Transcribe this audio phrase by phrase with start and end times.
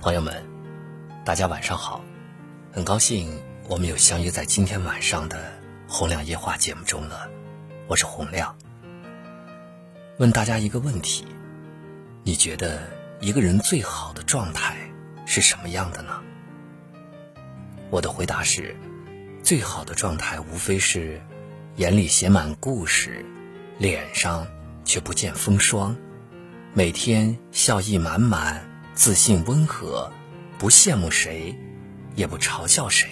[0.00, 0.32] 朋友们，
[1.24, 2.04] 大家晚上好！
[2.70, 3.36] 很高兴
[3.68, 5.36] 我们又相约在今天晚上的
[5.92, 7.28] 《洪亮夜话》节目中了。
[7.88, 8.56] 我是洪亮。
[10.18, 11.26] 问大家一个问题：
[12.22, 12.88] 你觉得
[13.18, 14.76] 一个人最好的状态
[15.26, 16.22] 是什么样的呢？
[17.90, 18.76] 我的回答是：
[19.42, 21.20] 最好的状态无非是
[21.74, 23.26] 眼里写满故事，
[23.78, 24.46] 脸上
[24.84, 25.96] 却不见风霜，
[26.72, 28.64] 每天笑意满满。
[28.98, 30.10] 自信温和，
[30.58, 31.56] 不羡慕谁，
[32.16, 33.08] 也不嘲笑谁。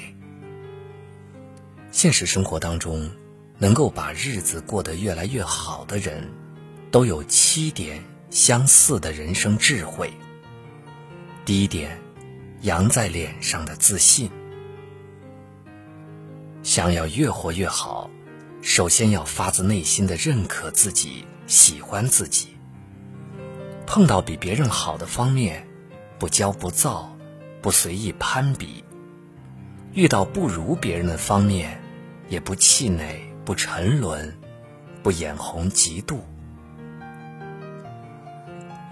[1.92, 3.08] 现实生活当中，
[3.56, 6.28] 能够把日子过得越来越好的人，
[6.90, 10.12] 都有七点相似的人生智慧。
[11.44, 11.96] 第一点，
[12.62, 14.28] 扬在脸上的自信。
[16.64, 18.10] 想要越活越好，
[18.60, 22.48] 首先要发自内心的认可自己，喜欢自己。
[23.86, 25.64] 碰到比别人好的方面。
[26.18, 27.14] 不骄不躁，
[27.60, 28.82] 不随意攀比；
[29.92, 31.80] 遇到不如别人的方面，
[32.28, 34.34] 也不气馁，不沉沦，
[35.02, 36.18] 不眼红嫉妒。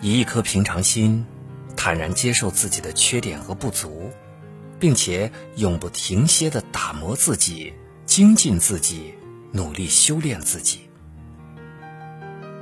[0.01, 1.25] 以一颗平常心，
[1.77, 4.11] 坦然接受自己的缺点和不足，
[4.79, 7.73] 并且永不停歇的打磨自己、
[8.05, 9.15] 精进自己、
[9.51, 10.91] 努力修炼自己。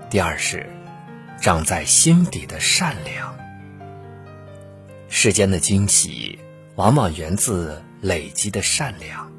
[0.08, 0.70] 第二是，
[1.40, 3.41] 长在心底的善良。
[5.14, 6.38] 世间的惊喜，
[6.74, 9.30] 往往源自累积的善良。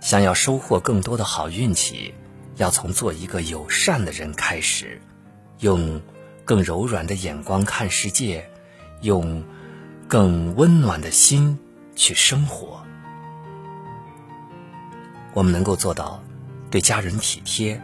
[0.00, 2.14] 想要收获更多的好运气，
[2.54, 5.00] 要从做一个友善的人开始，
[5.58, 6.00] 用
[6.44, 8.48] 更柔软的眼光看世界，
[9.00, 9.42] 用
[10.06, 11.58] 更温暖的心
[11.96, 12.80] 去生活。
[15.34, 16.22] 我们能够做到
[16.70, 17.82] 对家人体贴，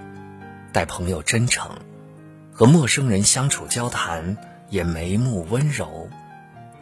[0.72, 1.68] 待朋友真诚，
[2.52, 4.36] 和陌生人相处交谈
[4.70, 6.08] 也眉目温柔。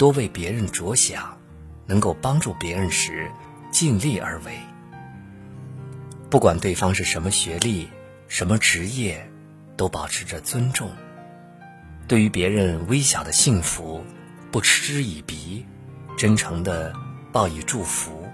[0.01, 1.37] 多为别人着想，
[1.85, 3.31] 能够帮助别人时，
[3.71, 4.59] 尽力而为。
[6.31, 7.87] 不管对方是什么学历、
[8.27, 9.31] 什么职业，
[9.77, 10.91] 都保持着尊重。
[12.09, 14.03] 对于别人微小的幸福，
[14.51, 15.67] 不嗤之以鼻，
[16.17, 16.95] 真诚的
[17.31, 18.27] 报以祝福。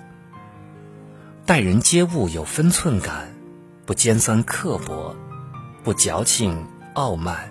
[1.44, 3.34] 待人接物有分寸感，
[3.84, 5.16] 不尖酸刻薄，
[5.82, 6.64] 不矫情
[6.94, 7.50] 傲慢，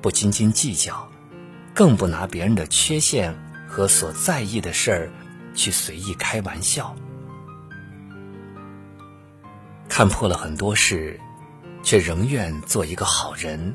[0.00, 1.06] 不斤斤计较，
[1.74, 3.36] 更不拿别人的缺陷。
[3.70, 5.10] 和所在意的事儿，
[5.54, 6.94] 去随意开玩笑，
[9.88, 11.18] 看破了很多事，
[11.84, 13.72] 却仍愿做一个好人，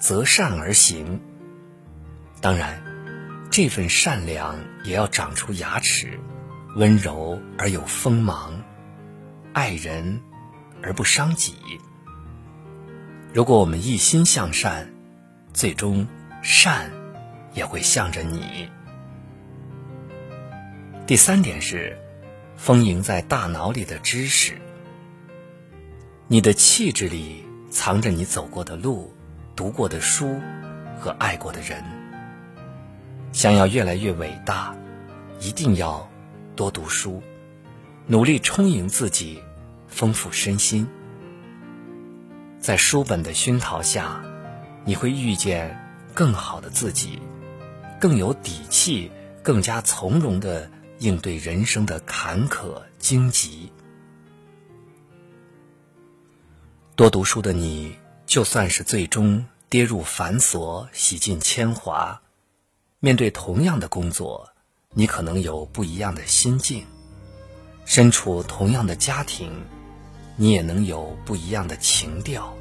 [0.00, 1.20] 择善而行。
[2.40, 2.82] 当然，
[3.50, 6.18] 这份善良也要长出牙齿，
[6.74, 8.60] 温柔而有锋芒，
[9.52, 10.20] 爱人
[10.82, 11.54] 而不伤己。
[13.32, 14.92] 如果我们一心向善，
[15.52, 16.06] 最终
[16.42, 16.90] 善
[17.52, 18.68] 也会向着你。
[21.06, 21.98] 第三点是，
[22.56, 24.54] 丰盈在大脑里的知识。
[26.28, 29.12] 你的气质里藏着你走过的路、
[29.54, 30.40] 读过的书
[30.98, 31.84] 和爱过的人。
[33.32, 34.74] 想要越来越伟大，
[35.40, 36.08] 一定要
[36.56, 37.22] 多读书，
[38.06, 39.42] 努力充盈自己，
[39.86, 40.88] 丰富身心。
[42.58, 44.24] 在书本的熏陶下，
[44.86, 45.78] 你会遇见
[46.14, 47.18] 更好的自己，
[48.00, 50.70] 更有底气，更加从容的。
[51.00, 53.72] 应对人生的坎坷荆棘，
[56.94, 57.96] 多读书的你，
[58.26, 62.22] 就算是最终跌入繁琐、洗尽铅华，
[63.00, 64.50] 面对同样的工作，
[64.90, 66.84] 你可能有不一样的心境；
[67.84, 69.50] 身处同样的家庭，
[70.36, 72.54] 你也能有不一样的情调；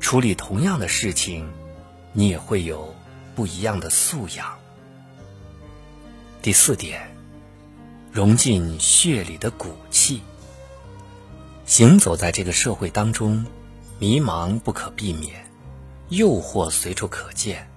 [0.00, 1.52] 处理同样的事情，
[2.12, 2.94] 你也会有
[3.34, 4.56] 不一样的素养。
[6.40, 7.13] 第四点。
[8.14, 10.22] 融进血里的骨气。
[11.66, 13.44] 行走在这个社会当中，
[13.98, 15.50] 迷茫不可避免，
[16.10, 17.68] 诱惑随处可见。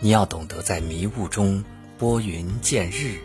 [0.00, 1.62] 你要懂得在迷雾中
[1.96, 3.20] 拨云见日，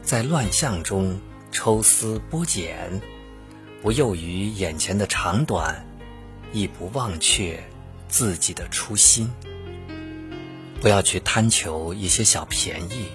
[0.00, 1.20] 在乱象中
[1.52, 3.02] 抽丝剥茧，
[3.82, 5.84] 不囿于眼前的长短，
[6.54, 7.62] 亦不忘却
[8.08, 9.30] 自己的初心。
[10.80, 13.08] 不要去贪求一些小便宜，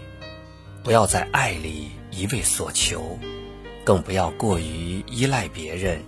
[0.83, 1.89] 不要在爱里。
[2.15, 3.19] 一味所求，
[3.83, 6.01] 更不要过于依赖别人。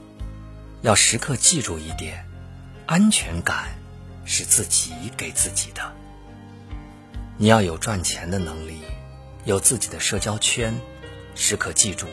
[0.81, 2.25] 要时刻记住一点：
[2.85, 3.77] 安全感
[4.23, 5.81] 是自己给自己的。
[7.37, 8.77] 你要有赚钱的能力，
[9.43, 10.73] 有自己的社交圈。
[11.35, 12.07] 时刻记住，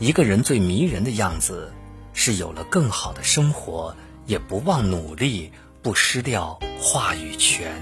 [0.00, 1.72] 一个人最迷人的样子，
[2.12, 5.52] 是有了更好的生活，也不忘努力，
[5.82, 7.80] 不失掉话语权。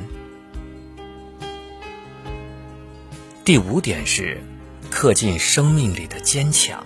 [3.45, 4.41] 第五点是，
[4.91, 6.85] 刻进生命里的坚强。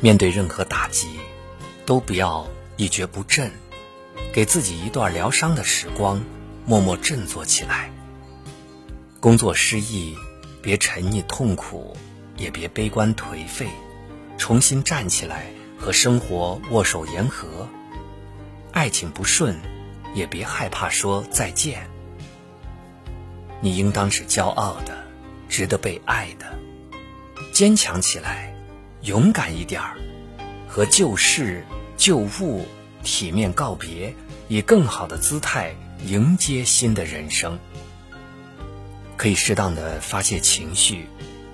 [0.00, 1.08] 面对任何打击，
[1.86, 2.46] 都不要
[2.76, 3.50] 一蹶不振，
[4.32, 6.22] 给自己一段疗伤的时光，
[6.66, 7.90] 默默振作起来。
[9.20, 10.16] 工作失意，
[10.60, 11.96] 别沉溺痛苦，
[12.36, 13.68] 也别悲观颓废，
[14.38, 15.46] 重新站起来，
[15.78, 17.68] 和生活握手言和。
[18.72, 19.56] 爱情不顺，
[20.14, 21.86] 也别害怕说再见。
[23.60, 25.01] 你应当是骄傲的。
[25.52, 26.58] 值得被爱的，
[27.52, 28.56] 坚强起来，
[29.02, 29.98] 勇敢一点儿，
[30.66, 31.62] 和旧事
[31.98, 32.66] 旧物
[33.04, 34.14] 体面告别，
[34.48, 35.76] 以更好的姿态
[36.06, 37.58] 迎接新的人生。
[39.18, 41.04] 可以适当的发泄情绪，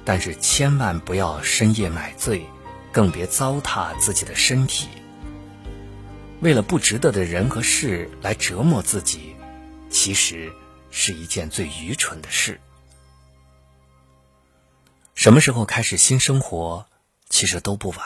[0.04, 2.46] 但是千万不要深夜买醉，
[2.92, 4.86] 更别糟蹋自己的身体。
[6.38, 9.34] 为了不值得的人和事来折磨自己，
[9.90, 10.52] 其实
[10.88, 12.60] 是一件最愚蠢的事。
[15.18, 16.86] 什么时候开始新生活，
[17.28, 17.98] 其实都不晚。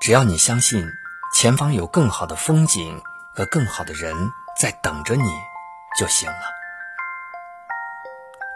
[0.00, 0.88] 只要你相信
[1.34, 3.02] 前方有更好的风景
[3.34, 4.16] 和更好的人
[4.58, 5.30] 在等着你
[5.98, 6.40] 就行了。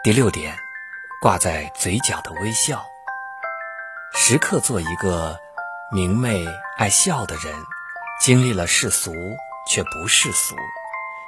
[0.03, 0.57] 第六点，
[1.21, 2.83] 挂在嘴角的微笑，
[4.15, 5.39] 时刻做一个
[5.91, 6.43] 明媚
[6.77, 7.53] 爱笑的人。
[8.19, 9.13] 经历了世俗，
[9.67, 10.55] 却不世俗，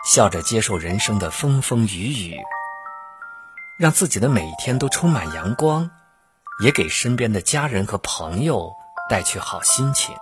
[0.04, 2.40] 笑着接受人生的风风雨雨，
[3.78, 5.92] 让自己的每一天都充满阳光。
[6.62, 8.76] 也给身边的家人和朋友
[9.10, 10.16] 带去好心情。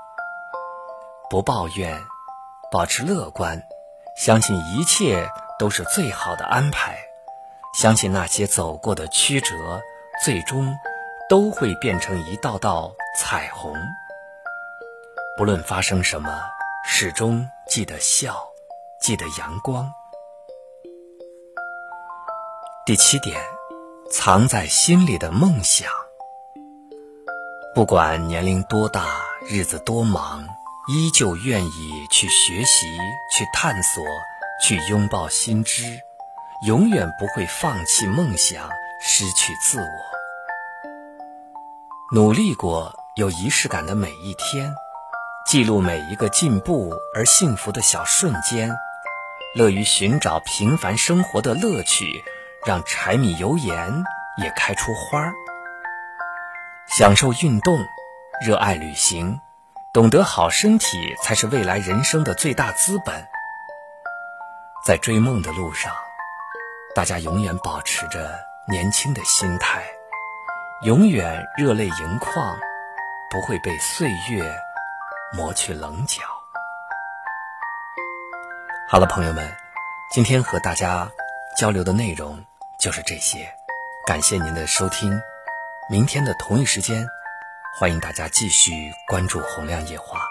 [1.30, 2.04] 不抱怨，
[2.72, 3.63] 保持乐观，
[4.18, 6.98] 相信一切都是最好的安排，
[7.74, 9.81] 相信那些走过的曲折，
[10.25, 10.78] 最终
[11.30, 13.74] 都会变成一道道彩虹。
[15.38, 16.42] 不论发生什么，
[16.86, 18.44] 始终记得笑，
[19.00, 19.89] 记得阳光。
[22.86, 23.42] 第七点，
[24.12, 25.89] 藏在心里的梦想。
[27.73, 30.45] 不管年龄多大，日子多忙，
[30.89, 32.85] 依旧愿意去学习、
[33.31, 34.03] 去探索、
[34.62, 36.01] 去拥抱新知，
[36.68, 38.69] 永远不会放弃梦想、
[39.00, 39.88] 失去自我。
[42.13, 44.75] 努力过、有仪式感的每一天，
[45.47, 48.75] 记录每一个进步而幸福的小瞬间，
[49.56, 52.21] 乐于寻找平凡生活的乐趣，
[52.65, 54.03] 让柴米油盐
[54.44, 55.31] 也开出花儿。
[56.98, 57.86] 享受运动，
[58.46, 59.40] 热爱旅行，
[59.94, 63.26] 懂得好身体才是未来人生的最大资本。
[64.86, 65.94] 在追梦的路上，
[66.94, 69.86] 大家永远保持着年轻的心态，
[70.82, 72.60] 永远热泪盈眶，
[73.30, 74.54] 不会被岁月
[75.32, 76.22] 磨去棱角。
[78.90, 79.50] 好了，朋友们，
[80.12, 81.10] 今天和大家
[81.58, 82.44] 交流的内容
[82.78, 83.50] 就是这些，
[84.06, 85.22] 感谢您的收听。
[85.92, 87.06] 明天的同一时间，
[87.78, 88.72] 欢迎大家继续
[89.10, 90.22] 关注洪亮夜话，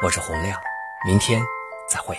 [0.00, 0.56] 我是洪亮，
[1.04, 1.42] 明天
[1.88, 2.16] 再会。